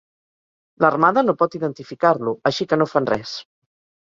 L'Armada 0.85 1.23
no 1.27 1.35
pot 1.41 1.57
identificar-lo, 1.59 2.35
així 2.53 2.69
que 2.73 2.81
no 2.81 2.89
fan 2.95 3.11
res. 3.13 3.37